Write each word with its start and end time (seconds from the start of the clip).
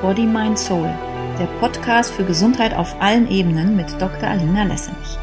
Body, 0.00 0.26
Mind, 0.26 0.56
Soul, 0.56 0.86
der 1.40 1.48
Podcast 1.58 2.12
für 2.12 2.24
Gesundheit 2.24 2.72
auf 2.72 2.94
allen 3.00 3.28
Ebenen 3.28 3.74
mit 3.74 3.90
Dr. 4.00 4.28
Alina 4.28 4.62
Lessenich. 4.62 5.18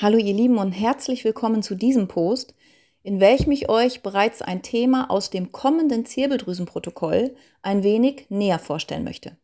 Hallo 0.00 0.18
ihr 0.18 0.34
Lieben 0.34 0.58
und 0.58 0.72
herzlich 0.72 1.22
willkommen 1.22 1.62
zu 1.62 1.76
diesem 1.76 2.08
Post, 2.08 2.56
in 3.04 3.20
welchem 3.20 3.52
ich 3.52 3.68
euch 3.68 4.02
bereits 4.02 4.42
ein 4.42 4.60
Thema 4.60 5.08
aus 5.08 5.30
dem 5.30 5.52
kommenden 5.52 6.04
Zirbeldrüsenprotokoll 6.04 7.36
ein 7.62 7.84
wenig 7.84 8.26
näher 8.28 8.58
vorstellen 8.58 9.04
möchte. 9.04 9.36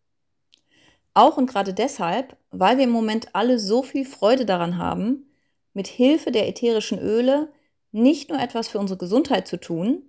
Auch 1.15 1.37
und 1.37 1.49
gerade 1.49 1.75
deshalb, 1.75 2.37
weil 2.51 2.79
wir 2.79 2.85
im 2.85 2.91
Moment 2.91 3.29
alle 3.33 3.61
so 3.61 3.85
viel 3.85 4.07
Freude 4.07 4.45
daran 4.45 4.77
haben, 4.77 5.31
mit 5.73 5.87
Hilfe 5.87 6.33
der 6.33 6.49
ätherischen 6.49 6.99
Öle 6.99 7.53
nicht 7.93 8.29
nur 8.29 8.41
etwas 8.41 8.67
für 8.67 8.81
unsere 8.81 8.99
Gesundheit 8.99 9.47
zu 9.47 9.57
tun, 9.57 10.08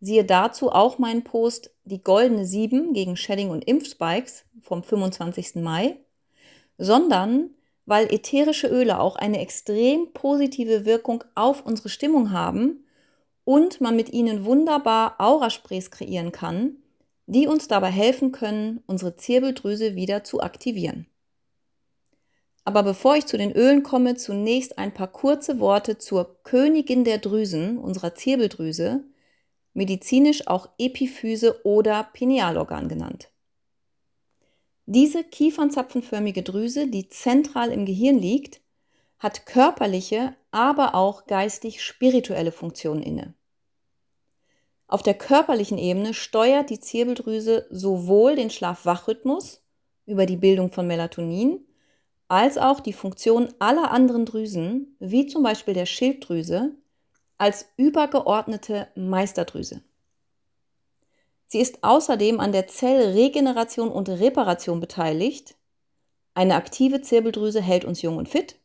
Siehe 0.00 0.24
dazu 0.24 0.70
auch 0.70 0.98
meinen 0.98 1.24
Post 1.24 1.70
Die 1.84 2.02
goldene 2.02 2.44
7 2.44 2.92
gegen 2.92 3.16
Shedding 3.16 3.50
und 3.50 3.64
Impfspikes 3.64 4.44
vom 4.60 4.82
25. 4.82 5.56
Mai, 5.56 5.96
sondern 6.76 7.50
weil 7.84 8.12
ätherische 8.12 8.68
Öle 8.68 9.00
auch 9.00 9.16
eine 9.16 9.40
extrem 9.40 10.12
positive 10.12 10.84
Wirkung 10.84 11.24
auf 11.34 11.64
unsere 11.64 11.88
Stimmung 11.88 12.32
haben 12.32 12.84
und 13.44 13.80
man 13.80 13.96
mit 13.96 14.12
ihnen 14.12 14.44
wunderbar 14.44 15.14
Aurasprays 15.18 15.90
kreieren 15.90 16.30
kann, 16.30 16.76
die 17.26 17.46
uns 17.46 17.66
dabei 17.66 17.90
helfen 17.90 18.30
können, 18.30 18.82
unsere 18.86 19.16
Zirbeldrüse 19.16 19.96
wieder 19.96 20.22
zu 20.22 20.40
aktivieren. 20.40 21.06
Aber 22.64 22.82
bevor 22.82 23.16
ich 23.16 23.24
zu 23.24 23.38
den 23.38 23.52
Ölen 23.52 23.82
komme, 23.82 24.16
zunächst 24.16 24.78
ein 24.78 24.92
paar 24.92 25.10
kurze 25.10 25.58
Worte 25.58 25.96
zur 25.96 26.42
Königin 26.44 27.04
der 27.04 27.16
Drüsen, 27.16 27.78
unserer 27.78 28.14
Zirbeldrüse, 28.14 29.04
medizinisch 29.74 30.46
auch 30.46 30.68
Epiphyse 30.78 31.64
oder 31.64 32.04
Pinealorgan 32.12 32.88
genannt. 32.88 33.30
Diese 34.86 35.22
kiefernzapfenförmige 35.22 36.42
Drüse, 36.42 36.86
die 36.88 37.08
zentral 37.08 37.70
im 37.72 37.84
Gehirn 37.84 38.18
liegt, 38.18 38.60
hat 39.18 39.46
körperliche, 39.46 40.34
aber 40.50 40.94
auch 40.94 41.26
geistig-spirituelle 41.26 42.52
Funktionen 42.52 43.02
inne. 43.02 43.34
Auf 44.86 45.02
der 45.02 45.14
körperlichen 45.14 45.76
Ebene 45.76 46.14
steuert 46.14 46.70
die 46.70 46.80
Zirbeldrüse 46.80 47.66
sowohl 47.70 48.36
den 48.36 48.48
Schlaf-Wach-Rhythmus 48.48 49.62
über 50.06 50.24
die 50.24 50.38
Bildung 50.38 50.70
von 50.70 50.86
Melatonin, 50.86 51.66
als 52.28 52.56
auch 52.56 52.80
die 52.80 52.94
Funktion 52.94 53.52
aller 53.58 53.90
anderen 53.90 54.24
Drüsen, 54.24 54.96
wie 54.98 55.26
zum 55.26 55.42
Beispiel 55.42 55.74
der 55.74 55.86
Schilddrüse, 55.86 56.74
als 57.38 57.66
übergeordnete 57.76 58.88
Meisterdrüse. 58.94 59.82
Sie 61.46 61.60
ist 61.60 61.82
außerdem 61.82 62.40
an 62.40 62.52
der 62.52 62.66
Zellregeneration 62.66 63.88
und 63.88 64.08
Reparation 64.10 64.80
beteiligt. 64.80 65.56
Eine 66.34 66.56
aktive 66.56 67.00
Zirbeldrüse 67.00 67.62
hält 67.62 67.86
uns 67.86 68.02
jung 68.02 68.18
und 68.18 68.28
fit, 68.28 68.56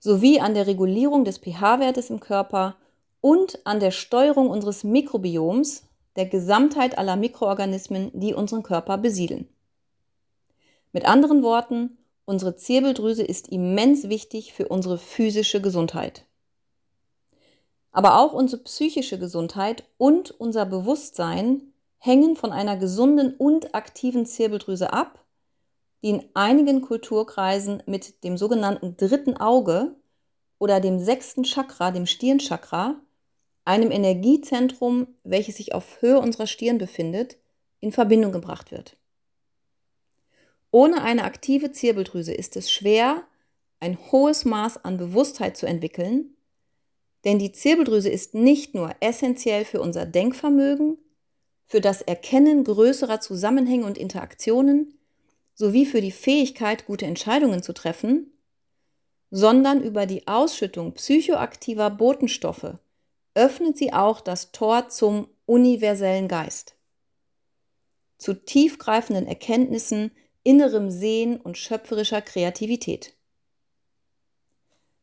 sowie 0.00 0.40
an 0.40 0.54
der 0.54 0.66
Regulierung 0.66 1.24
des 1.24 1.38
pH-Wertes 1.38 2.10
im 2.10 2.20
Körper 2.20 2.76
und 3.20 3.64
an 3.64 3.80
der 3.80 3.92
Steuerung 3.92 4.50
unseres 4.50 4.82
Mikrobioms, 4.82 5.84
der 6.16 6.26
Gesamtheit 6.26 6.98
aller 6.98 7.16
Mikroorganismen, 7.16 8.10
die 8.14 8.34
unseren 8.34 8.62
Körper 8.62 8.98
besiedeln. 8.98 9.48
Mit 10.92 11.04
anderen 11.04 11.42
Worten, 11.42 11.98
unsere 12.24 12.56
Zirbeldrüse 12.56 13.22
ist 13.22 13.48
immens 13.48 14.08
wichtig 14.08 14.54
für 14.54 14.68
unsere 14.68 14.98
physische 14.98 15.60
Gesundheit. 15.60 16.25
Aber 17.96 18.18
auch 18.18 18.34
unsere 18.34 18.62
psychische 18.62 19.18
Gesundheit 19.18 19.84
und 19.96 20.30
unser 20.30 20.66
Bewusstsein 20.66 21.72
hängen 21.96 22.36
von 22.36 22.52
einer 22.52 22.76
gesunden 22.76 23.34
und 23.34 23.74
aktiven 23.74 24.26
Zirbeldrüse 24.26 24.92
ab, 24.92 25.24
die 26.02 26.10
in 26.10 26.24
einigen 26.34 26.82
Kulturkreisen 26.82 27.82
mit 27.86 28.22
dem 28.22 28.36
sogenannten 28.36 28.98
dritten 28.98 29.38
Auge 29.38 29.96
oder 30.58 30.80
dem 30.80 30.98
sechsten 30.98 31.44
Chakra, 31.44 31.90
dem 31.90 32.04
Stirnchakra, 32.04 33.00
einem 33.64 33.90
Energiezentrum, 33.90 35.06
welches 35.24 35.56
sich 35.56 35.72
auf 35.72 36.02
Höhe 36.02 36.20
unserer 36.20 36.46
Stirn 36.46 36.76
befindet, 36.76 37.38
in 37.80 37.92
Verbindung 37.92 38.30
gebracht 38.30 38.72
wird. 38.72 38.98
Ohne 40.70 41.00
eine 41.00 41.24
aktive 41.24 41.72
Zirbeldrüse 41.72 42.34
ist 42.34 42.56
es 42.56 42.70
schwer, 42.70 43.22
ein 43.80 43.96
hohes 44.12 44.44
Maß 44.44 44.84
an 44.84 44.98
Bewusstheit 44.98 45.56
zu 45.56 45.64
entwickeln 45.64 46.35
denn 47.24 47.38
die 47.38 47.52
Zirbeldrüse 47.52 48.08
ist 48.08 48.34
nicht 48.34 48.74
nur 48.74 48.94
essentiell 49.00 49.64
für 49.64 49.80
unser 49.80 50.06
Denkvermögen, 50.06 50.98
für 51.64 51.80
das 51.80 52.02
Erkennen 52.02 52.62
größerer 52.64 53.20
Zusammenhänge 53.20 53.86
und 53.86 53.98
Interaktionen 53.98 54.98
sowie 55.54 55.86
für 55.86 56.00
die 56.00 56.12
Fähigkeit, 56.12 56.86
gute 56.86 57.06
Entscheidungen 57.06 57.62
zu 57.62 57.72
treffen, 57.72 58.32
sondern 59.30 59.82
über 59.82 60.06
die 60.06 60.28
Ausschüttung 60.28 60.92
psychoaktiver 60.94 61.90
Botenstoffe 61.90 62.74
öffnet 63.34 63.76
sie 63.76 63.92
auch 63.92 64.20
das 64.20 64.52
Tor 64.52 64.88
zum 64.88 65.28
universellen 65.44 66.28
Geist, 66.28 66.76
zu 68.18 68.34
tiefgreifenden 68.34 69.26
Erkenntnissen, 69.26 70.10
innerem 70.42 70.90
Sehen 70.90 71.40
und 71.40 71.58
schöpferischer 71.58 72.22
Kreativität. 72.22 73.14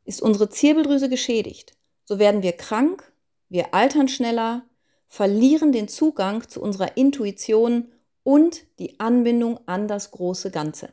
Ist 0.05 0.21
unsere 0.21 0.49
Zirbeldrüse 0.49 1.09
geschädigt, 1.09 1.77
so 2.05 2.19
werden 2.19 2.43
wir 2.43 2.53
krank, 2.53 3.11
wir 3.49 3.73
altern 3.73 4.07
schneller, 4.07 4.65
verlieren 5.07 5.71
den 5.71 5.87
Zugang 5.87 6.47
zu 6.49 6.61
unserer 6.61 6.97
Intuition 6.97 7.91
und 8.23 8.63
die 8.79 8.99
Anbindung 8.99 9.59
an 9.67 9.87
das 9.87 10.11
große 10.11 10.49
Ganze. 10.49 10.91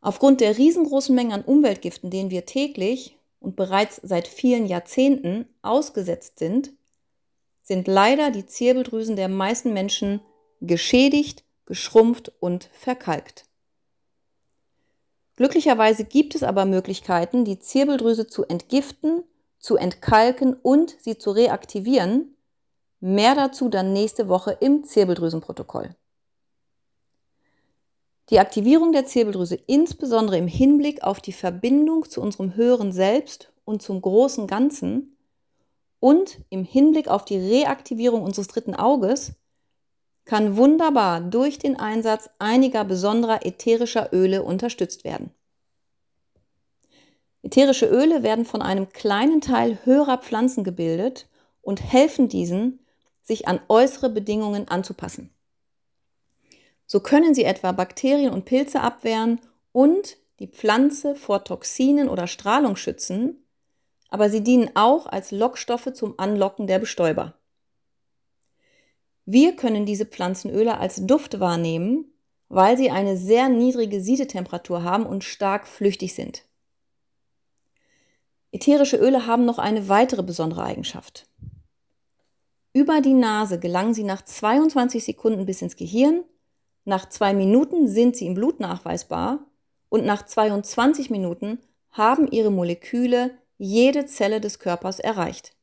Aufgrund 0.00 0.40
der 0.40 0.58
riesengroßen 0.58 1.14
Mengen 1.14 1.32
an 1.32 1.44
Umweltgiften, 1.44 2.10
denen 2.10 2.30
wir 2.30 2.44
täglich 2.44 3.16
und 3.38 3.56
bereits 3.56 4.00
seit 4.02 4.26
vielen 4.26 4.66
Jahrzehnten 4.66 5.46
ausgesetzt 5.62 6.38
sind, 6.38 6.72
sind 7.62 7.86
leider 7.86 8.30
die 8.30 8.44
Zirbeldrüsen 8.44 9.16
der 9.16 9.28
meisten 9.28 9.72
Menschen 9.72 10.20
geschädigt, 10.60 11.44
geschrumpft 11.64 12.32
und 12.40 12.68
verkalkt. 12.72 13.44
Glücklicherweise 15.36 16.04
gibt 16.04 16.34
es 16.34 16.42
aber 16.42 16.64
Möglichkeiten, 16.64 17.44
die 17.44 17.58
Zirbeldrüse 17.58 18.26
zu 18.26 18.44
entgiften, 18.44 19.24
zu 19.58 19.76
entkalken 19.76 20.54
und 20.54 20.96
sie 21.00 21.16
zu 21.16 21.30
reaktivieren. 21.30 22.36
Mehr 23.00 23.34
dazu 23.34 23.68
dann 23.68 23.92
nächste 23.92 24.28
Woche 24.28 24.56
im 24.60 24.84
Zirbeldrüsenprotokoll. 24.84 25.96
Die 28.30 28.38
Aktivierung 28.38 28.92
der 28.92 29.04
Zirbeldrüse 29.04 29.56
insbesondere 29.66 30.38
im 30.38 30.46
Hinblick 30.46 31.02
auf 31.02 31.20
die 31.20 31.32
Verbindung 31.32 32.08
zu 32.08 32.20
unserem 32.20 32.54
höheren 32.54 32.92
Selbst 32.92 33.52
und 33.64 33.82
zum 33.82 34.00
großen 34.00 34.46
Ganzen 34.46 35.16
und 36.00 36.40
im 36.48 36.64
Hinblick 36.64 37.08
auf 37.08 37.24
die 37.24 37.36
Reaktivierung 37.36 38.22
unseres 38.22 38.48
dritten 38.48 38.74
Auges 38.74 39.34
kann 40.24 40.56
wunderbar 40.56 41.20
durch 41.20 41.58
den 41.58 41.78
Einsatz 41.78 42.30
einiger 42.38 42.84
besonderer 42.84 43.44
ätherischer 43.44 44.12
Öle 44.12 44.42
unterstützt 44.42 45.04
werden. 45.04 45.30
Ätherische 47.42 47.86
Öle 47.86 48.22
werden 48.22 48.44
von 48.44 48.62
einem 48.62 48.90
kleinen 48.90 49.40
Teil 49.40 49.78
höherer 49.84 50.18
Pflanzen 50.18 50.62
gebildet 50.62 51.28
und 51.60 51.82
helfen 51.82 52.28
diesen, 52.28 52.78
sich 53.22 53.48
an 53.48 53.60
äußere 53.68 54.10
Bedingungen 54.10 54.68
anzupassen. 54.68 55.30
So 56.86 57.00
können 57.00 57.34
sie 57.34 57.44
etwa 57.44 57.72
Bakterien 57.72 58.32
und 58.32 58.44
Pilze 58.44 58.80
abwehren 58.80 59.40
und 59.72 60.18
die 60.38 60.48
Pflanze 60.48 61.14
vor 61.14 61.44
Toxinen 61.44 62.08
oder 62.08 62.26
Strahlung 62.26 62.76
schützen, 62.76 63.46
aber 64.08 64.28
sie 64.28 64.42
dienen 64.42 64.70
auch 64.74 65.06
als 65.06 65.30
Lockstoffe 65.30 65.92
zum 65.94 66.18
Anlocken 66.18 66.66
der 66.66 66.78
Bestäuber. 66.78 67.34
Wir 69.24 69.54
können 69.54 69.86
diese 69.86 70.06
Pflanzenöle 70.06 70.78
als 70.78 71.06
Duft 71.06 71.38
wahrnehmen, 71.38 72.12
weil 72.48 72.76
sie 72.76 72.90
eine 72.90 73.16
sehr 73.16 73.48
niedrige 73.48 74.00
Siedetemperatur 74.00 74.82
haben 74.82 75.06
und 75.06 75.24
stark 75.24 75.66
flüchtig 75.66 76.14
sind. 76.14 76.44
Ätherische 78.50 78.96
Öle 78.96 79.26
haben 79.26 79.44
noch 79.44 79.58
eine 79.58 79.88
weitere 79.88 80.22
besondere 80.22 80.64
Eigenschaft. 80.64 81.26
Über 82.74 83.00
die 83.00 83.14
Nase 83.14 83.58
gelangen 83.58 83.94
sie 83.94 84.04
nach 84.04 84.22
22 84.22 85.04
Sekunden 85.04 85.46
bis 85.46 85.62
ins 85.62 85.76
Gehirn, 85.76 86.24
nach 86.84 87.08
zwei 87.08 87.32
Minuten 87.32 87.86
sind 87.86 88.16
sie 88.16 88.26
im 88.26 88.34
Blut 88.34 88.58
nachweisbar 88.58 89.46
und 89.88 90.04
nach 90.04 90.26
22 90.26 91.10
Minuten 91.10 91.60
haben 91.92 92.26
ihre 92.30 92.50
Moleküle 92.50 93.30
jede 93.56 94.06
Zelle 94.06 94.40
des 94.40 94.58
Körpers 94.58 94.98
erreicht. 94.98 95.54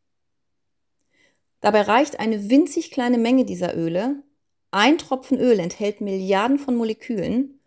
Dabei 1.61 1.81
reicht 1.81 2.19
eine 2.19 2.49
winzig 2.49 2.91
kleine 2.91 3.17
Menge 3.17 3.45
dieser 3.45 3.75
Öle, 3.75 4.23
ein 4.71 4.97
Tropfen 4.97 5.39
Öl 5.39 5.59
enthält 5.59 5.99
Milliarden 5.99 6.59
von 6.59 6.75
Molekülen, 6.75 7.59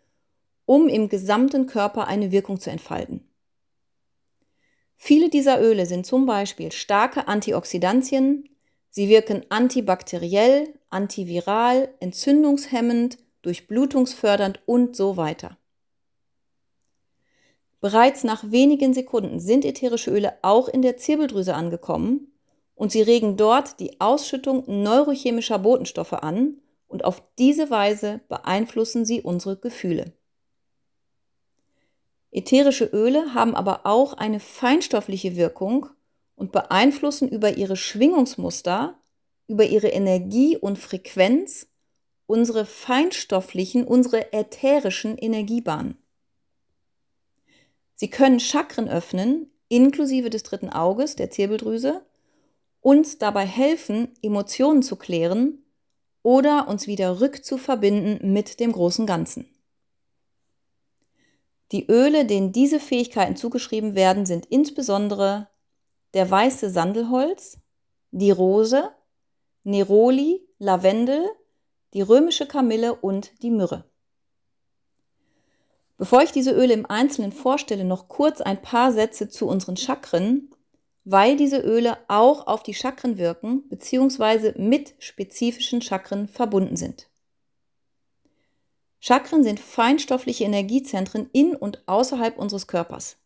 um 0.65 0.87
im 0.87 1.09
gesamten 1.09 1.67
Körper 1.67 2.07
eine 2.07 2.31
Wirkung 2.31 2.59
zu 2.59 2.69
entfalten. 2.69 3.27
Viele 4.95 5.29
dieser 5.29 5.61
Öle 5.61 5.85
sind 5.85 6.05
zum 6.05 6.25
Beispiel 6.25 6.71
starke 6.71 7.27
Antioxidantien, 7.27 8.49
Sie 8.95 9.09
wirken 9.09 9.43
antibakteriell, 9.49 10.71
antiviral, 10.91 11.91
entzündungshemmend, 11.99 13.17
durchblutungsfördernd 13.41 14.61
und 14.67 14.95
so 14.95 15.17
weiter. 15.17 15.57
Bereits 17.81 18.23
nach 18.23 18.51
wenigen 18.51 18.93
Sekunden 18.93 19.39
sind 19.39 19.65
ätherische 19.65 20.11
Öle 20.11 20.37
auch 20.43 20.67
in 20.67 20.83
der 20.83 20.97
Zirbeldrüse 20.97 21.55
angekommen 21.55 22.32
und 22.75 22.91
sie 22.91 23.01
regen 23.01 23.37
dort 23.37 23.79
die 23.79 23.99
Ausschüttung 23.99 24.63
neurochemischer 24.67 25.59
Botenstoffe 25.59 26.13
an 26.13 26.57
und 26.87 27.05
auf 27.05 27.23
diese 27.37 27.69
Weise 27.69 28.21
beeinflussen 28.29 29.05
sie 29.05 29.21
unsere 29.21 29.57
Gefühle. 29.57 30.13
Ätherische 32.31 32.85
Öle 32.85 33.33
haben 33.33 33.55
aber 33.55 33.85
auch 33.85 34.13
eine 34.13 34.39
feinstoffliche 34.39 35.35
Wirkung 35.35 35.87
und 36.35 36.51
beeinflussen 36.51 37.29
über 37.29 37.57
ihre 37.57 37.75
Schwingungsmuster, 37.75 38.97
über 39.47 39.65
ihre 39.65 39.89
Energie 39.89 40.57
und 40.57 40.79
Frequenz 40.79 41.67
unsere 42.25 42.65
feinstofflichen, 42.65 43.85
unsere 43.85 44.33
ätherischen 44.33 45.17
Energiebahnen. 45.17 45.97
Sie 47.95 48.09
können 48.09 48.39
Chakren 48.39 48.89
öffnen, 48.89 49.51
inklusive 49.67 50.29
des 50.29 50.43
dritten 50.43 50.69
Auges, 50.69 51.15
der 51.15 51.29
Zirbeldrüse, 51.29 52.05
uns 52.83 53.17
dabei 53.17 53.45
helfen, 53.45 54.09
Emotionen 54.21 54.83
zu 54.83 54.97
klären 54.97 55.65
oder 56.21 56.67
uns 56.67 56.85
wieder 56.85 57.21
rückzuverbinden 57.21 58.31
mit 58.33 58.59
dem 58.59 58.71
großen 58.73 59.07
Ganzen. 59.07 59.49
Die 61.71 61.87
Öle, 61.89 62.25
denen 62.25 62.51
diese 62.51 62.79
Fähigkeiten 62.79 63.35
zugeschrieben 63.35 63.95
werden, 63.95 64.25
sind 64.25 64.45
insbesondere 64.45 65.47
der 66.13 66.29
weiße 66.29 66.69
Sandelholz, 66.69 67.57
die 68.11 68.31
Rose, 68.31 68.91
Neroli, 69.63 70.47
Lavendel, 70.59 71.27
die 71.93 72.01
römische 72.01 72.45
Kamille 72.45 72.93
und 72.93 73.31
die 73.41 73.49
Myrrhe. 73.49 73.85
Bevor 75.97 76.21
ich 76.21 76.31
diese 76.31 76.51
Öle 76.51 76.73
im 76.73 76.85
Einzelnen 76.85 77.31
vorstelle, 77.31 77.85
noch 77.85 78.09
kurz 78.09 78.41
ein 78.41 78.61
paar 78.61 78.91
Sätze 78.91 79.29
zu 79.29 79.47
unseren 79.47 79.77
Chakren, 79.77 80.53
weil 81.05 81.35
diese 81.35 81.57
Öle 81.57 81.97
auch 82.07 82.47
auf 82.47 82.63
die 82.63 82.73
Chakren 82.73 83.17
wirken 83.17 83.67
bzw. 83.69 84.53
mit 84.57 84.93
spezifischen 84.99 85.81
Chakren 85.81 86.27
verbunden 86.27 86.77
sind. 86.77 87.09
Chakren 88.99 89.43
sind 89.43 89.59
feinstoffliche 89.59 90.45
Energiezentren 90.45 91.29
in 91.33 91.55
und 91.55 91.83
außerhalb 91.87 92.37
unseres 92.37 92.67
Körpers. 92.67 93.17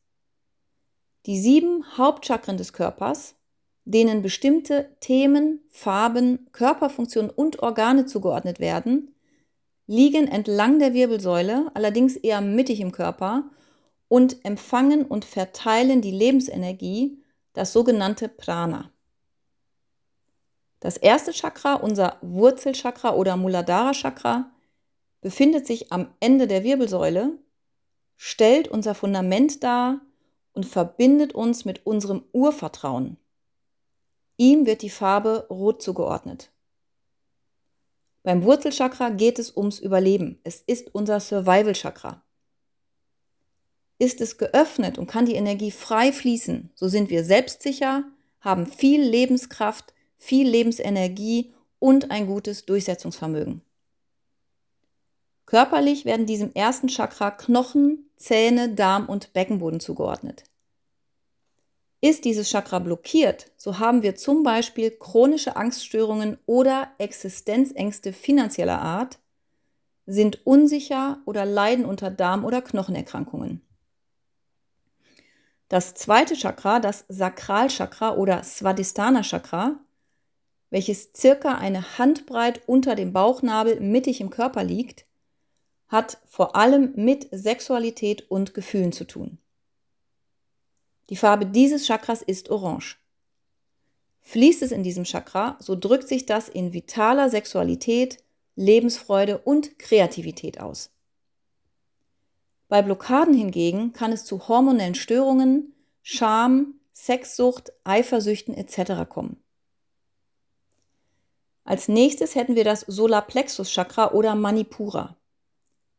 Die 1.27 1.39
sieben 1.39 1.97
Hauptchakren 1.97 2.57
des 2.57 2.73
Körpers, 2.73 3.35
denen 3.85 4.23
bestimmte 4.23 4.89
Themen, 4.99 5.61
Farben, 5.69 6.47
Körperfunktionen 6.51 7.29
und 7.29 7.59
Organe 7.59 8.05
zugeordnet 8.05 8.59
werden, 8.59 9.13
liegen 9.85 10.27
entlang 10.27 10.79
der 10.79 10.93
Wirbelsäule, 10.93 11.69
allerdings 11.73 12.15
eher 12.15 12.41
mittig 12.41 12.79
im 12.79 12.91
Körper, 12.91 13.49
und 14.09 14.43
empfangen 14.45 15.05
und 15.05 15.25
verteilen 15.25 16.01
die 16.01 16.11
Lebensenergie, 16.11 17.21
das 17.57 17.73
sogenannte 17.73 18.29
Prana. 18.29 18.91
Das 20.79 20.95
erste 20.95 21.31
Chakra, 21.31 21.73
unser 21.73 22.17
Wurzelchakra 22.21 23.15
oder 23.15 23.35
Muladhara 23.35 23.93
Chakra, 23.93 24.51
befindet 25.21 25.65
sich 25.65 25.91
am 25.91 26.13
Ende 26.19 26.45
der 26.45 26.63
Wirbelsäule, 26.63 27.31
stellt 28.15 28.67
unser 28.67 28.93
Fundament 28.93 29.63
dar 29.63 30.01
und 30.53 30.67
verbindet 30.67 31.33
uns 31.33 31.65
mit 31.65 31.83
unserem 31.87 32.23
Urvertrauen. 32.31 33.17
Ihm 34.37 34.67
wird 34.67 34.83
die 34.83 34.91
Farbe 34.91 35.47
Rot 35.49 35.81
zugeordnet. 35.81 36.51
Beim 38.21 38.43
Wurzelchakra 38.43 39.09
geht 39.09 39.39
es 39.39 39.57
ums 39.57 39.79
Überleben. 39.79 40.39
Es 40.43 40.61
ist 40.61 40.93
unser 40.93 41.19
Survival-Chakra. 41.19 42.21
Ist 43.99 44.21
es 44.21 44.37
geöffnet 44.37 44.97
und 44.97 45.07
kann 45.07 45.25
die 45.25 45.35
Energie 45.35 45.71
frei 45.71 46.11
fließen, 46.11 46.71
so 46.75 46.87
sind 46.87 47.09
wir 47.09 47.23
selbstsicher, 47.23 48.03
haben 48.41 48.67
viel 48.67 49.01
Lebenskraft, 49.01 49.93
viel 50.17 50.47
Lebensenergie 50.47 51.53
und 51.79 52.11
ein 52.11 52.27
gutes 52.27 52.65
Durchsetzungsvermögen. 52.65 53.61
Körperlich 55.45 56.05
werden 56.05 56.25
diesem 56.25 56.53
ersten 56.53 56.89
Chakra 56.89 57.31
Knochen, 57.31 58.09
Zähne, 58.17 58.69
Darm 58.69 59.07
und 59.07 59.33
Beckenboden 59.33 59.79
zugeordnet. 59.79 60.43
Ist 62.01 62.25
dieses 62.25 62.49
Chakra 62.49 62.79
blockiert, 62.79 63.51
so 63.57 63.79
haben 63.79 64.03
wir 64.03 64.15
zum 64.15 64.43
Beispiel 64.43 64.91
chronische 64.91 65.55
Angststörungen 65.55 66.37
oder 66.45 66.91
Existenzängste 66.99 68.13
finanzieller 68.13 68.79
Art, 68.79 69.17
sind 70.05 70.45
unsicher 70.45 71.19
oder 71.25 71.45
leiden 71.45 71.85
unter 71.85 72.11
Darm- 72.11 72.45
oder 72.45 72.61
Knochenerkrankungen. 72.61 73.66
Das 75.69 75.93
zweite 75.95 76.35
Chakra, 76.35 76.79
das 76.79 77.05
Sakralchakra 77.09 78.15
oder 78.15 78.43
Svadhisthana 78.43 79.21
Chakra, 79.21 79.79
welches 80.69 81.11
circa 81.15 81.55
eine 81.55 81.97
Handbreit 81.97 82.61
unter 82.67 82.95
dem 82.95 83.11
Bauchnabel 83.11 83.79
mittig 83.79 84.21
im 84.21 84.29
Körper 84.29 84.63
liegt, 84.63 85.05
hat 85.87 86.19
vor 86.25 86.55
allem 86.55 86.93
mit 86.95 87.27
Sexualität 87.31 88.29
und 88.29 88.53
Gefühlen 88.53 88.91
zu 88.91 89.05
tun. 89.05 89.37
Die 91.09 91.15
Farbe 91.15 91.45
dieses 91.45 91.85
Chakras 91.85 92.21
ist 92.21 92.49
orange. 92.49 92.97
Fließt 94.21 94.61
es 94.61 94.71
in 94.71 94.83
diesem 94.83 95.05
Chakra, 95.05 95.57
so 95.59 95.75
drückt 95.75 96.07
sich 96.07 96.25
das 96.25 96.49
in 96.49 96.73
vitaler 96.73 97.29
Sexualität, 97.29 98.17
Lebensfreude 98.55 99.37
und 99.37 99.79
Kreativität 99.79 100.59
aus. 100.59 100.91
Bei 102.67 102.81
Blockaden 102.81 103.33
hingegen 103.33 103.93
kann 103.93 104.11
es 104.11 104.25
zu 104.25 104.47
hormonellen 104.47 104.95
Störungen, 104.95 105.73
Scham, 106.01 106.75
Sexsucht, 106.93 107.71
Eifersüchten 107.83 108.53
etc. 108.53 109.09
kommen. 109.09 109.41
Als 111.63 111.87
nächstes 111.87 112.35
hätten 112.35 112.55
wir 112.55 112.63
das 112.63 112.81
Solarplexus 112.81 113.69
Chakra 113.69 114.11
oder 114.11 114.35
Manipura, 114.35 115.17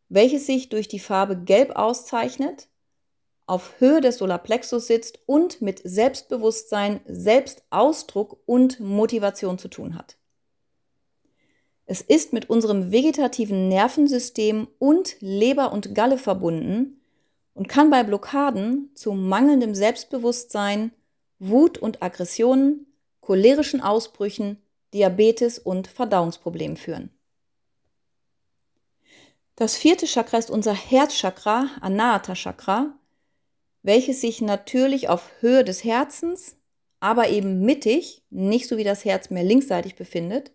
welches 0.09 0.47
sich 0.47 0.69
durch 0.69 0.89
die 0.89 0.99
Farbe 0.99 1.37
Gelb 1.37 1.77
auszeichnet 1.77 2.69
auf 3.49 3.81
Höhe 3.81 4.03
des 4.03 4.19
Solarplexus 4.19 4.87
sitzt 4.87 5.21
und 5.25 5.63
mit 5.63 5.81
Selbstbewusstsein, 5.83 7.01
Selbstausdruck 7.07 8.43
und 8.45 8.79
Motivation 8.79 9.59
zu 9.59 9.69
tun 9.69 9.95
hat. 9.95 10.18
Es 11.91 12.03
ist 12.03 12.35
mit 12.35 12.51
unserem 12.51 12.93
vegetativen 12.93 13.71
Nervensystem 13.71 14.69
und 14.79 15.17
Leber 15.21 15.73
und 15.73 15.95
Galle 15.95 16.19
verbunden 16.19 17.01
und 17.55 17.67
kann 17.67 17.89
bei 17.89 18.03
Blockaden 18.03 18.91
zu 18.95 19.13
mangelndem 19.13 19.75
Selbstbewusstsein, 19.75 20.93
Wut 21.39 21.79
und 21.79 22.03
Aggressionen, 22.03 22.93
cholerischen 23.23 23.81
Ausbrüchen, 23.81 24.59
Diabetes 24.93 25.59
und 25.59 25.89
Verdauungsproblemen 25.89 26.77
führen. 26.77 27.09
Das 29.57 29.75
vierte 29.75 30.05
Chakra 30.05 30.37
ist 30.37 30.51
unser 30.51 30.75
Herzchakra, 30.75 31.71
Anahata 31.81 32.35
Chakra, 32.35 32.99
welches 33.83 34.21
sich 34.21 34.43
natürlich 34.43 35.09
auf 35.09 35.31
Höhe 35.41 35.65
des 35.65 35.85
Herzens, 35.85 36.57
aber 37.01 37.31
eben 37.31 37.63
mittig, 37.63 38.23
nicht 38.29 38.69
so 38.69 38.77
wie 38.77 38.85
das 38.85 39.07
Herz 39.07 39.31
mehr 39.31 39.43
linksseitig 39.43 39.97
befindet, 39.97 40.53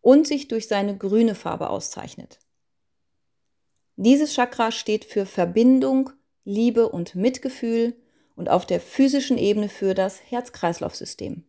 und 0.00 0.26
sich 0.26 0.48
durch 0.48 0.68
seine 0.68 0.96
grüne 0.96 1.34
Farbe 1.34 1.70
auszeichnet. 1.70 2.38
Dieses 3.96 4.34
Chakra 4.34 4.72
steht 4.72 5.04
für 5.04 5.26
Verbindung, 5.26 6.10
Liebe 6.44 6.88
und 6.88 7.14
Mitgefühl 7.14 7.94
und 8.34 8.48
auf 8.48 8.64
der 8.64 8.80
physischen 8.80 9.36
Ebene 9.36 9.68
für 9.68 9.94
das 9.94 10.20
Herz-Kreislauf-System. 10.30 11.44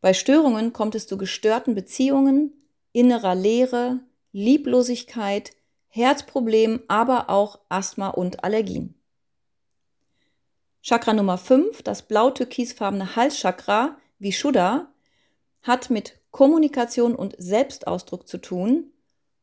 Bei 0.00 0.14
Störungen 0.14 0.72
kommt 0.72 0.94
es 0.94 1.06
zu 1.06 1.18
gestörten 1.18 1.74
Beziehungen, 1.74 2.54
innerer 2.92 3.34
Leere, 3.34 4.00
Lieblosigkeit, 4.32 5.52
Herzproblemen, 5.88 6.80
aber 6.88 7.28
auch 7.28 7.58
Asthma 7.68 8.08
und 8.08 8.44
Allergien. 8.44 8.94
Chakra 10.82 11.12
Nummer 11.12 11.36
5, 11.36 11.82
das 11.82 12.02
blau-türkisfarbene 12.02 13.16
Halschakra, 13.16 13.98
Vishuddha, 14.18 14.92
hat 15.62 15.90
mit 15.90 16.17
Kommunikation 16.30 17.14
und 17.14 17.34
Selbstausdruck 17.38 18.28
zu 18.28 18.38
tun 18.38 18.92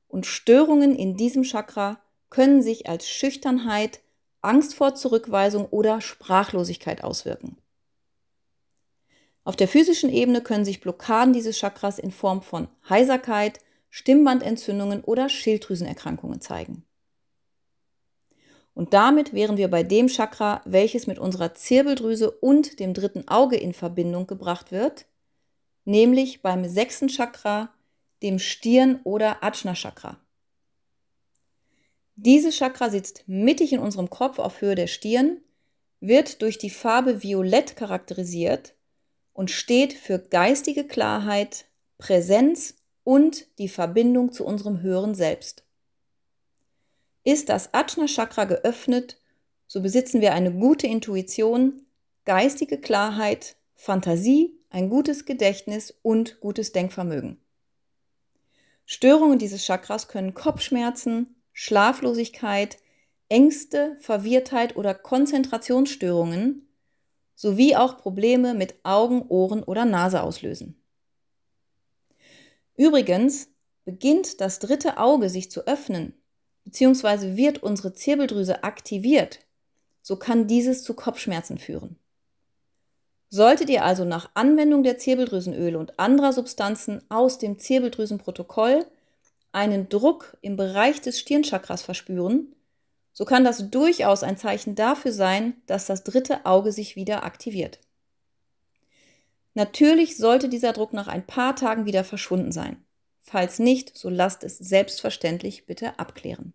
und 0.08 0.25
Störungen 0.25 0.96
in 0.96 1.18
diesem 1.18 1.44
Chakra 1.44 2.00
können 2.30 2.62
sich 2.62 2.88
als 2.88 3.08
Schüchternheit, 3.08 4.01
Angst 4.42 4.75
vor 4.75 4.96
Zurückweisung 4.96 5.65
oder 5.65 6.01
Sprachlosigkeit 6.01 7.04
auswirken. 7.04 7.58
Auf 9.44 9.56
der 9.56 9.68
physischen 9.68 10.10
Ebene 10.10 10.42
können 10.42 10.65
sich 10.65 10.82
Blockaden 10.82 11.34
dieses 11.34 11.58
Chakras 11.58 12.00
in 12.00 12.12
Form 12.12 12.42
von 12.42 12.68
Heiserkeit, 12.89 13.60
Stimmbandentzündungen 13.89 15.04
oder 15.04 15.30
Schilddrüsenerkrankungen 15.30 16.42
zeigen. 16.42 16.84
Und 18.74 18.94
damit 18.94 19.34
wären 19.34 19.56
wir 19.56 19.70
bei 19.70 19.84
dem 19.84 20.08
Chakra, 20.08 20.62
welches 20.65 21.08
mit 21.08 21.18
unserer 21.18 21.54
Zirbeldrüse 21.54 22.30
und 22.30 22.80
dem 22.80 22.94
dritten 22.94 23.27
Auge 23.27 23.56
in 23.56 23.74
Verbindung 23.74 24.27
gebracht 24.27 24.72
wird, 24.72 25.06
nämlich 25.86 26.42
beim 26.42 26.68
sechsten 26.68 27.08
Chakra, 27.08 27.74
dem 28.22 28.39
Stirn- 28.39 29.00
oder 29.04 29.44
Ajna-Chakra. 29.44 30.20
Dieses 32.15 32.56
Chakra 32.56 32.89
sitzt 32.89 33.24
mittig 33.27 33.74
in 33.74 33.80
unserem 33.80 34.10
Kopf 34.10 34.39
auf 34.39 34.62
Höhe 34.62 34.75
der 34.75 34.88
Stirn, 34.88 35.42
wird 36.00 36.42
durch 36.42 36.58
die 36.58 36.70
Farbe 36.70 37.24
Violett 37.24 37.75
charakterisiert 37.75 38.74
und 39.34 39.51
steht 39.51 39.94
für 39.94 40.20
geistige 40.20 40.86
Klarheit, 40.86 41.65
Präsenz 41.98 42.75
und 43.04 43.46
die 43.60 43.70
Verbindung 43.70 44.32
zu 44.32 44.46
unserem 44.46 44.82
höheren 44.82 45.13
Selbst. 45.13 45.63
Ist 47.24 47.50
das 47.50 47.74
Ajna 47.74 48.06
Chakra 48.06 48.46
geöffnet, 48.46 49.20
so 49.68 49.82
besitzen 49.82 50.22
wir 50.22 50.34
eine 50.34 50.54
gute 50.54 50.88
Intuition, 50.88 51.82
geistige 52.24 52.80
Klarheit, 52.80 53.56
Fantasie, 53.75 54.54
ein 54.75 54.89
gutes 54.89 55.24
Gedächtnis 55.24 55.94
und 56.01 56.41
gutes 56.41 56.74
Denkvermögen. 56.74 57.39
Störungen 58.86 59.39
dieses 59.39 59.63
Chakras 59.63 60.10
können 60.10 60.34
Kopfschmerzen, 60.34 61.34
Schlaflosigkeit, 61.53 62.77
Ängste, 63.29 63.96
Verwirrtheit 64.01 64.75
oder 64.75 64.94
Konzentrationsstörungen 64.94 66.67
sowie 67.36 67.77
auch 67.77 67.98
Probleme 67.98 68.53
mit 68.53 68.75
Augen, 68.84 69.22
Ohren 69.29 69.63
oder 69.63 69.86
Nase 69.86 70.22
auslösen. 70.22 70.75
Übrigens 72.75 73.48
beginnt 73.86 74.41
das 74.41 74.60
dritte 74.60 74.98
Auge 74.98 75.29
sich 75.29 75.50
zu 75.50 75.65
öffnen, 75.67 76.13
bzw. 76.65 77.38
wird 77.38 77.63
unsere 77.63 77.94
Zirbeldrüse 77.94 78.65
aktiviert, 78.65 79.39
so 80.01 80.17
kann 80.17 80.48
dieses 80.48 80.84
zu 80.84 80.96
Kopfschmerzen 80.96 81.60
führen. 81.60 81.98
Solltet 83.29 83.70
ihr 83.70 83.84
also 83.84 84.05
nach 84.05 84.29
Anwendung 84.34 84.84
der 84.84 84.98
Zirbeldrüsenöle 84.98 85.77
und 85.77 86.00
anderer 86.00 86.32
Substanzen 86.32 87.01
aus 87.10 87.38
dem 87.38 87.60
Zirbeldrüsenprotokoll 87.60 88.86
einen 89.51 89.89
Druck 89.89 90.38
im 90.41 90.58
Bereich 90.58 91.01
des 91.01 91.20
Stirnchakras 91.20 91.82
verspüren, 91.82 92.55
so 93.13 93.24
kann 93.24 93.46
das 93.46 93.72
durchaus 93.72 94.24
ein 94.24 94.38
Zeichen 94.38 94.75
dafür 94.75 95.13
sein, 95.13 95.55
dass 95.67 95.86
das 95.86 96.03
dritte 96.03 96.46
Auge 96.46 96.74
sich 96.74 96.98
wieder 96.98 97.24
aktiviert. 97.24 97.79
Natürlich 99.53 100.17
sollte 100.17 100.50
dieser 100.50 100.74
Druck 100.74 100.91
nach 100.91 101.08
ein 101.08 101.25
paar 101.25 101.55
Tagen 101.55 101.86
wieder 101.86 102.03
verschwunden 102.03 102.51
sein. 102.51 102.84
Falls 103.22 103.58
nicht, 103.58 103.98
so 103.98 104.10
lasst 104.10 104.44
es 104.44 104.58
selbstverständlich 104.58 105.65
bitte 105.65 105.98
abklären. 105.98 106.53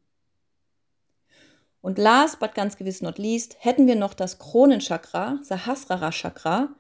Und 1.81 1.99
last 1.99 2.41
but 2.41 2.55
ganz 2.55 2.77
gewiss 2.77 3.01
not 3.01 3.19
least 3.19 3.57
hätten 3.61 3.87
wir 3.87 3.97
noch 3.97 4.15
das 4.15 4.39
Kronenchakra, 4.39 5.39
Sahasrara 5.43 6.11
Chakra, 6.11 6.75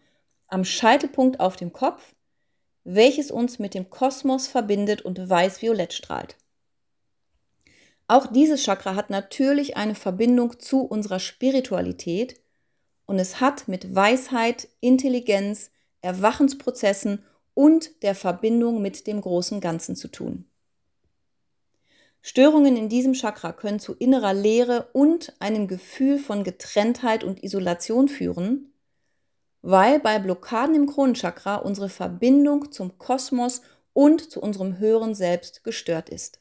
am 0.48 0.64
Scheitelpunkt 0.64 1.40
auf 1.40 1.56
dem 1.56 1.72
Kopf, 1.72 2.14
welches 2.84 3.30
uns 3.30 3.58
mit 3.58 3.74
dem 3.74 3.88
Kosmos 3.88 4.46
verbindet 4.48 5.02
und 5.02 5.28
weiß-violett 5.28 5.92
strahlt. 5.92 6.36
Auch 8.08 8.26
dieses 8.26 8.64
Chakra 8.64 8.96
hat 8.96 9.08
natürlich 9.08 9.76
eine 9.76 9.94
Verbindung 9.94 10.58
zu 10.58 10.82
unserer 10.82 11.20
Spiritualität 11.20 12.40
und 13.06 13.18
es 13.18 13.40
hat 13.40 13.68
mit 13.68 13.94
Weisheit, 13.94 14.68
Intelligenz, 14.80 15.70
Erwachensprozessen 16.02 17.24
und 17.54 18.02
der 18.02 18.14
Verbindung 18.14 18.82
mit 18.82 19.06
dem 19.06 19.20
großen 19.20 19.60
Ganzen 19.60 19.94
zu 19.94 20.08
tun. 20.08 20.49
Störungen 22.22 22.76
in 22.76 22.88
diesem 22.88 23.14
Chakra 23.14 23.52
können 23.52 23.80
zu 23.80 23.94
innerer 23.94 24.34
Leere 24.34 24.88
und 24.92 25.34
einem 25.38 25.68
Gefühl 25.68 26.18
von 26.18 26.44
Getrenntheit 26.44 27.24
und 27.24 27.42
Isolation 27.42 28.08
führen, 28.08 28.72
weil 29.62 30.00
bei 30.00 30.18
Blockaden 30.18 30.74
im 30.74 30.86
Kronenchakra 30.86 31.56
unsere 31.56 31.88
Verbindung 31.88 32.72
zum 32.72 32.98
Kosmos 32.98 33.62
und 33.92 34.30
zu 34.30 34.40
unserem 34.40 34.78
höheren 34.78 35.14
Selbst 35.14 35.64
gestört 35.64 36.08
ist. 36.08 36.40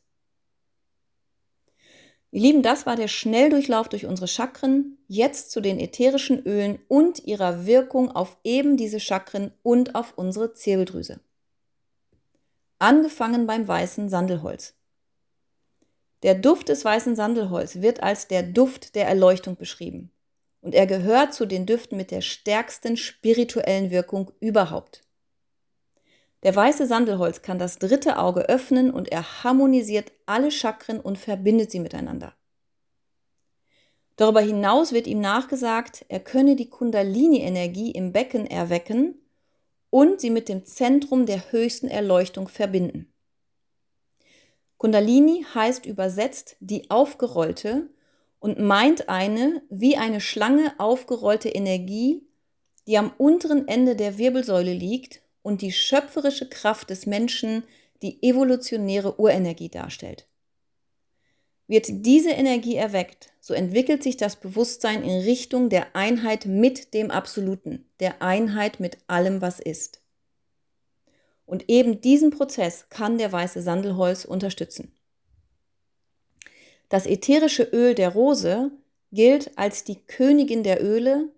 Ihr 2.31 2.41
Lieben, 2.41 2.61
das 2.61 2.85
war 2.85 2.95
der 2.95 3.07
Schnelldurchlauf 3.07 3.89
durch 3.89 4.05
unsere 4.05 4.27
Chakren. 4.27 4.97
Jetzt 5.07 5.49
zu 5.49 5.61
den 5.61 5.79
ätherischen 5.79 6.45
Ölen 6.45 6.77
und 6.87 7.23
ihrer 7.25 7.65
Wirkung 7.65 8.11
auf 8.11 8.37
eben 8.43 8.77
diese 8.77 8.99
Chakren 8.99 9.51
und 9.63 9.95
auf 9.95 10.13
unsere 10.15 10.53
Zirbeldrüse. 10.53 11.21
Angefangen 12.77 13.47
beim 13.47 13.67
weißen 13.67 14.09
Sandelholz. 14.09 14.78
Der 16.23 16.35
Duft 16.35 16.69
des 16.69 16.83
weißen 16.83 17.15
Sandelholz 17.15 17.81
wird 17.81 18.03
als 18.03 18.27
der 18.27 18.43
Duft 18.43 18.95
der 18.95 19.07
Erleuchtung 19.07 19.55
beschrieben. 19.55 20.11
Und 20.61 20.75
er 20.75 20.85
gehört 20.85 21.33
zu 21.33 21.45
den 21.45 21.65
Düften 21.65 21.97
mit 21.97 22.11
der 22.11 22.21
stärksten 22.21 22.97
spirituellen 22.97 23.91
Wirkung 23.91 24.31
überhaupt. 24.41 25.01
Der 26.43 26.55
weiße 26.55 26.87
Sandelholz 26.87 27.41
kann 27.41 27.59
das 27.59 27.79
dritte 27.79 28.17
Auge 28.17 28.47
öffnen 28.47 28.91
und 28.91 29.11
er 29.11 29.43
harmonisiert 29.43 30.11
alle 30.25 30.51
Chakren 30.51 30.99
und 30.99 31.17
verbindet 31.17 31.71
sie 31.71 31.79
miteinander. 31.79 32.33
Darüber 34.15 34.41
hinaus 34.41 34.91
wird 34.91 35.07
ihm 35.07 35.21
nachgesagt, 35.21 36.05
er 36.09 36.19
könne 36.19 36.57
die 36.57 36.69
Kundalini-Energie 36.69 37.91
im 37.91 38.11
Becken 38.11 38.45
erwecken 38.45 39.15
und 39.89 40.19
sie 40.19 40.29
mit 40.29 40.49
dem 40.49 40.65
Zentrum 40.65 41.25
der 41.25 41.51
höchsten 41.51 41.87
Erleuchtung 41.87 42.49
verbinden. 42.49 43.13
Kundalini 44.79 45.45
heißt 45.53 45.85
übersetzt 45.85 46.55
die 46.61 46.89
aufgerollte 46.89 47.89
und 48.39 48.59
meint 48.59 49.09
eine 49.09 49.61
wie 49.69 49.97
eine 49.97 50.21
Schlange 50.21 50.73
aufgerollte 50.79 51.49
Energie, 51.49 52.23
die 52.87 52.97
am 52.97 53.11
unteren 53.17 53.67
Ende 53.67 53.97
der 53.97 54.17
Wirbelsäule 54.17 54.73
liegt 54.73 55.21
und 55.41 55.61
die 55.61 55.73
schöpferische 55.73 56.47
Kraft 56.47 56.89
des 56.89 57.05
Menschen 57.05 57.63
die 58.01 58.23
evolutionäre 58.23 59.19
Urenergie 59.19 59.67
darstellt. 59.67 60.27
Wird 61.67 61.87
diese 61.89 62.31
Energie 62.31 62.77
erweckt, 62.77 63.33
so 63.41 63.53
entwickelt 63.53 64.01
sich 64.01 64.15
das 64.15 64.37
Bewusstsein 64.37 65.03
in 65.03 65.19
Richtung 65.23 65.69
der 65.69 65.93
Einheit 65.93 66.45
mit 66.45 66.93
dem 66.93 67.11
Absoluten, 67.11 67.85
der 67.99 68.21
Einheit 68.21 68.79
mit 68.79 68.97
allem, 69.07 69.41
was 69.41 69.59
ist. 69.59 69.99
Und 71.49 71.67
eben 71.67 71.99
diesen 71.99 72.29
Prozess 72.29 72.89
kann 72.89 73.17
der 73.17 73.31
weiße 73.31 73.63
Sandelholz 73.63 74.23
unterstützen. 74.23 74.93
Das 76.89 77.07
ätherische 77.07 77.63
Öl 77.63 77.95
der 77.95 78.09
Rose 78.09 78.69
gilt 79.11 79.57
als 79.57 79.83
die 79.83 79.99
Königin 80.05 80.61
der 80.61 80.83
Öle 80.83 81.29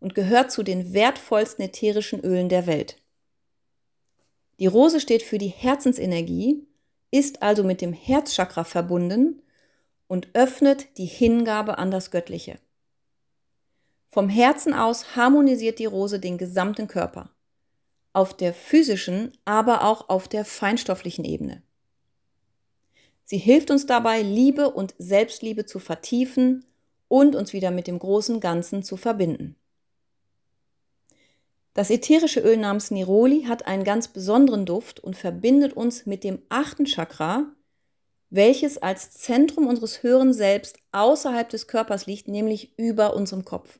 und 0.00 0.16
gehört 0.16 0.50
zu 0.50 0.64
den 0.64 0.92
wertvollsten 0.92 1.64
ätherischen 1.64 2.18
Ölen 2.18 2.48
der 2.48 2.66
Welt. 2.66 2.96
Die 4.58 4.66
Rose 4.66 4.98
steht 4.98 5.22
für 5.22 5.38
die 5.38 5.46
Herzensenergie, 5.46 6.66
ist 7.12 7.40
also 7.40 7.62
mit 7.62 7.80
dem 7.80 7.92
Herzchakra 7.92 8.64
verbunden 8.64 9.40
und 10.08 10.30
öffnet 10.32 10.98
die 10.98 11.06
Hingabe 11.06 11.78
an 11.78 11.92
das 11.92 12.10
Göttliche. 12.10 12.58
Vom 14.08 14.28
Herzen 14.28 14.74
aus 14.74 15.14
harmonisiert 15.14 15.78
die 15.78 15.86
Rose 15.86 16.18
den 16.18 16.38
gesamten 16.38 16.88
Körper, 16.88 17.30
auf 18.12 18.36
der 18.36 18.54
physischen, 18.54 19.32
aber 19.44 19.84
auch 19.84 20.08
auf 20.08 20.28
der 20.28 20.44
feinstofflichen 20.44 21.24
Ebene. 21.24 21.62
Sie 23.24 23.38
hilft 23.38 23.70
uns 23.70 23.86
dabei, 23.86 24.22
Liebe 24.22 24.70
und 24.70 24.94
Selbstliebe 24.98 25.64
zu 25.64 25.78
vertiefen 25.78 26.64
und 27.06 27.36
uns 27.36 27.52
wieder 27.52 27.70
mit 27.70 27.86
dem 27.86 27.98
großen 27.98 28.40
Ganzen 28.40 28.82
zu 28.82 28.96
verbinden. 28.96 29.56
Das 31.74 31.90
ätherische 31.90 32.40
Öl 32.40 32.56
namens 32.56 32.90
Niroli 32.90 33.44
hat 33.44 33.66
einen 33.66 33.84
ganz 33.84 34.08
besonderen 34.08 34.66
Duft 34.66 34.98
und 34.98 35.16
verbindet 35.16 35.72
uns 35.72 36.06
mit 36.06 36.24
dem 36.24 36.42
achten 36.48 36.84
Chakra, 36.86 37.46
welches 38.30 38.78
als 38.78 39.10
Zentrum 39.12 39.66
unseres 39.68 40.02
höheren 40.02 40.32
Selbst 40.32 40.78
außerhalb 40.92 41.48
des 41.48 41.68
Körpers 41.68 42.06
liegt, 42.06 42.26
nämlich 42.26 42.76
über 42.76 43.14
unserem 43.14 43.44
Kopf. 43.44 43.78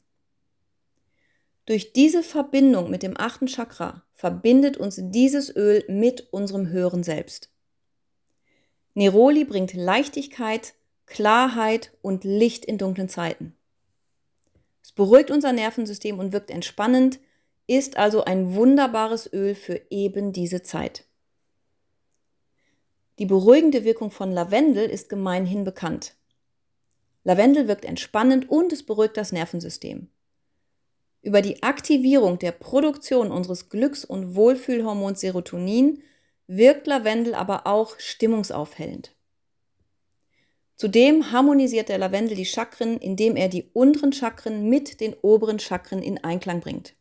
Durch 1.70 1.92
diese 1.92 2.24
Verbindung 2.24 2.90
mit 2.90 3.04
dem 3.04 3.16
achten 3.16 3.46
Chakra 3.46 4.02
verbindet 4.12 4.76
uns 4.76 4.98
dieses 5.00 5.54
Öl 5.54 5.84
mit 5.86 6.32
unserem 6.32 6.66
höheren 6.70 7.04
Selbst. 7.04 7.48
Neroli 8.94 9.44
bringt 9.44 9.74
Leichtigkeit, 9.74 10.74
Klarheit 11.06 11.92
und 12.02 12.24
Licht 12.24 12.64
in 12.64 12.76
dunklen 12.76 13.08
Zeiten. 13.08 13.54
Es 14.82 14.90
beruhigt 14.90 15.30
unser 15.30 15.52
Nervensystem 15.52 16.18
und 16.18 16.32
wirkt 16.32 16.50
entspannend, 16.50 17.20
ist 17.68 17.96
also 17.96 18.24
ein 18.24 18.56
wunderbares 18.56 19.32
Öl 19.32 19.54
für 19.54 19.80
eben 19.90 20.32
diese 20.32 20.64
Zeit. 20.64 21.04
Die 23.20 23.26
beruhigende 23.26 23.84
Wirkung 23.84 24.10
von 24.10 24.32
Lavendel 24.32 24.90
ist 24.90 25.08
gemeinhin 25.08 25.62
bekannt. 25.62 26.16
Lavendel 27.22 27.68
wirkt 27.68 27.84
entspannend 27.84 28.50
und 28.50 28.72
es 28.72 28.82
beruhigt 28.82 29.16
das 29.16 29.30
Nervensystem. 29.30 30.08
Über 31.22 31.42
die 31.42 31.62
Aktivierung 31.62 32.38
der 32.38 32.52
Produktion 32.52 33.30
unseres 33.30 33.68
Glücks- 33.68 34.04
und 34.04 34.34
Wohlfühlhormons 34.34 35.20
Serotonin 35.20 36.02
wirkt 36.46 36.86
Lavendel 36.86 37.34
aber 37.34 37.66
auch 37.66 37.98
stimmungsaufhellend. 37.98 39.14
Zudem 40.76 41.30
harmonisiert 41.30 41.90
der 41.90 41.98
Lavendel 41.98 42.36
die 42.36 42.46
Chakren, 42.46 42.96
indem 42.96 43.36
er 43.36 43.48
die 43.48 43.68
unteren 43.74 44.14
Chakren 44.14 44.68
mit 44.68 45.00
den 45.00 45.14
oberen 45.20 45.58
Chakren 45.58 46.02
in 46.02 46.24
Einklang 46.24 46.60
bringt. 46.60 46.94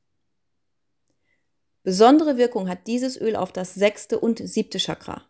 Besondere 1.84 2.36
Wirkung 2.38 2.68
hat 2.68 2.88
dieses 2.88 3.20
Öl 3.20 3.38
auf 3.38 3.54
das 3.54 3.74
sechste 3.74 4.20
und 4.20 4.40
siebte 4.46 4.80
Chakra. 4.80 5.24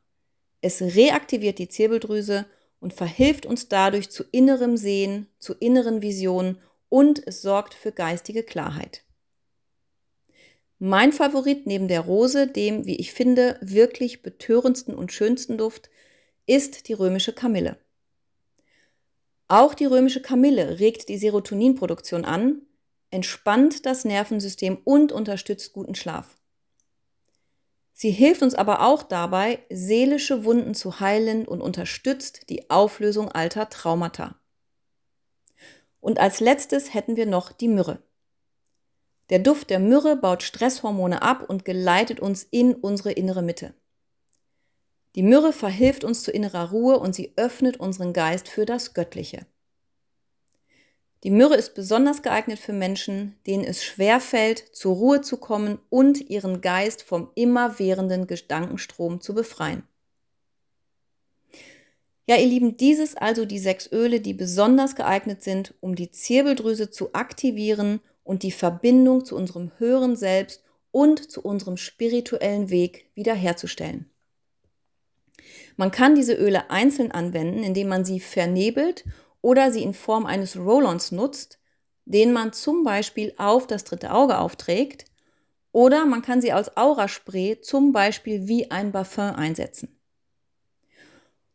Es 0.62 0.82
reaktiviert 0.82 1.60
die 1.60 1.70
Zirbeldrüse 1.70 2.48
und 2.80 2.94
verhilft 2.94 3.46
uns 3.46 3.70
dadurch 3.70 4.10
zu 4.10 4.24
innerem 4.32 4.78
Sehen, 4.78 5.28
zu 5.38 5.54
inneren 5.54 6.02
Visionen 6.02 6.58
und 6.90 7.26
es 7.26 7.42
sorgt 7.42 7.74
für 7.74 7.92
geistige 7.92 8.44
Klarheit. 8.44 9.04
Mein 10.80 11.12
Favorit 11.12 11.68
neben 11.68 11.88
der 11.88 12.02
Rose, 12.02 12.48
dem, 12.48 12.86
wie 12.86 12.96
ich 12.96 13.14
finde, 13.14 13.58
wirklich 13.62 14.22
betörendsten 14.22 14.96
und 14.96 15.12
schönsten 15.12 15.58
Duft, 15.58 15.90
ist 16.46 16.88
die 16.88 16.94
römische 16.94 17.34
Kamille. 17.34 17.78
Auch 19.48 19.74
die 19.74 19.86
römische 19.86 20.22
Kamille 20.22 20.80
regt 20.80 21.10
die 21.10 21.18
Serotoninproduktion 21.18 22.24
an, 22.24 22.62
entspannt 23.12 23.86
das 23.86 24.06
Nervensystem 24.06 24.78
und 24.84 25.12
unterstützt 25.12 25.74
guten 25.74 25.96
Schlaf. 25.96 26.38
Sie 27.92 28.12
hilft 28.12 28.42
uns 28.42 28.56
aber 28.56 28.86
auch 28.86 29.04
dabei, 29.04 29.60
seelische 29.70 30.46
Wunden 30.46 30.74
zu 30.74 31.02
heilen 31.02 31.46
und 31.46 31.62
unterstützt 31.62 32.50
die 32.50 32.70
Auflösung 32.70 33.30
alter 33.30 33.70
Traumata. 33.70 34.40
Und 36.02 36.20
als 36.20 36.40
letztes 36.40 36.94
hätten 36.94 37.16
wir 37.16 37.26
noch 37.26 37.52
die 37.52 37.68
Myrrhe. 37.68 38.02
Der 39.30 39.40
Duft 39.40 39.70
der 39.70 39.80
Myrrhe 39.80 40.16
baut 40.16 40.42
Stresshormone 40.44 41.22
ab 41.22 41.48
und 41.48 41.66
geleitet 41.66 42.20
uns 42.20 42.44
in 42.44 42.74
unsere 42.74 43.12
innere 43.12 43.42
Mitte. 43.44 43.74
Die 45.16 45.24
Myrrhe 45.24 45.54
verhilft 45.54 46.04
uns 46.04 46.24
zu 46.24 46.32
innerer 46.32 46.72
Ruhe 46.72 47.00
und 47.00 47.14
sie 47.14 47.34
öffnet 47.36 47.78
unseren 47.78 48.14
Geist 48.14 48.48
für 48.48 48.66
das 48.66 48.94
Göttliche. 48.94 49.46
Die 51.24 51.32
Myrrhe 51.32 51.56
ist 51.56 51.74
besonders 51.74 52.22
geeignet 52.22 52.60
für 52.60 52.72
Menschen, 52.72 53.38
denen 53.46 53.66
es 53.66 53.84
schwer 53.84 54.22
fällt, 54.22 54.60
zur 54.74 54.96
Ruhe 54.96 55.22
zu 55.22 55.38
kommen 55.38 55.80
und 55.90 56.30
ihren 56.30 56.62
Geist 56.62 57.02
vom 57.04 57.30
immerwährenden 57.36 58.26
Gedankenstrom 58.26 59.20
zu 59.20 59.36
befreien. 59.36 59.84
Ja, 62.30 62.36
ihr 62.36 62.46
Lieben, 62.46 62.78
dieses 62.78 63.18
also 63.18 63.44
die 63.44 63.58
sechs 63.58 63.92
Öle, 63.92 64.20
die 64.20 64.36
besonders 64.36 64.96
geeignet 64.96 65.42
sind, 65.42 65.74
um 65.80 65.96
die 65.96 66.12
Zirbeldrüse 66.12 66.92
zu 66.92 67.16
aktivieren 67.16 68.02
und 68.24 68.44
die 68.44 68.52
Verbindung 68.52 69.26
zu 69.26 69.36
unserem 69.36 69.72
höheren 69.80 70.16
Selbst 70.16 70.62
und 70.92 71.32
zu 71.32 71.42
unserem 71.42 71.76
spirituellen 71.76 72.70
Weg 72.70 73.10
wiederherzustellen. 73.16 74.12
Man 75.76 75.90
kann 75.90 76.14
diese 76.14 76.36
Öle 76.36 76.70
einzeln 76.70 77.12
anwenden, 77.12 77.64
indem 77.64 77.88
man 77.88 78.06
sie 78.06 78.20
vernebelt 78.20 79.06
oder 79.42 79.72
sie 79.72 79.82
in 79.82 79.96
Form 79.96 80.28
eines 80.28 80.56
Roll-ons 80.56 81.12
nutzt, 81.12 81.58
den 82.06 82.32
man 82.32 82.54
zum 82.54 82.84
Beispiel 82.84 83.34
auf 83.38 83.66
das 83.66 83.86
dritte 83.86 84.14
Auge 84.14 84.38
aufträgt, 84.38 85.06
oder 85.72 86.06
man 86.06 86.22
kann 86.22 86.42
sie 86.42 86.52
als 86.52 86.78
Auraspray 86.78 87.60
zum 87.62 87.92
Beispiel 87.92 88.48
wie 88.48 88.70
ein 88.70 88.92
Parfum 88.92 89.34
einsetzen. 89.34 89.99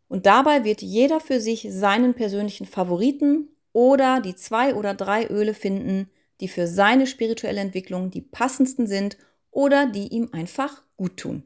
Und 0.08 0.26
dabei 0.26 0.64
wird 0.64 0.82
jeder 0.82 1.20
für 1.20 1.40
sich 1.40 1.66
seinen 1.70 2.14
persönlichen 2.14 2.66
Favoriten 2.66 3.49
oder 3.73 4.20
die 4.20 4.37
zwei 4.37 4.75
oder 4.75 4.94
drei 4.94 5.26
Öle 5.28 5.54
finden, 5.54 6.11
die 6.40 6.49
für 6.49 6.66
seine 6.66 7.06
spirituelle 7.06 7.61
Entwicklung 7.61 8.11
die 8.11 8.20
passendsten 8.20 8.87
sind 8.87 9.16
oder 9.50 9.87
die 9.87 10.08
ihm 10.08 10.30
einfach 10.32 10.82
gut 10.96 11.16
tun. 11.16 11.44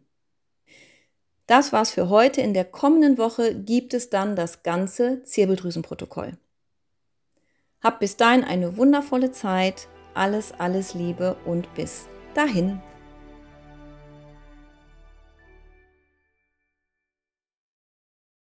Das 1.46 1.72
war's 1.72 1.92
für 1.92 2.10
heute. 2.10 2.42
In 2.42 2.52
der 2.52 2.66
kommenden 2.66 3.16
Woche 3.16 3.54
gibt 3.54 3.94
es 3.94 4.10
dann 4.10 4.36
das 4.36 4.62
ganze 4.62 5.22
Zirbeldrüsenprotokoll. 5.22 6.36
Habt 7.82 8.00
bis 8.00 8.16
dahin 8.16 8.44
eine 8.44 8.76
wundervolle 8.76 9.32
Zeit. 9.32 9.88
Alles, 10.14 10.52
alles 10.52 10.94
Liebe 10.94 11.36
und 11.46 11.72
bis 11.74 12.06
dahin. 12.34 12.82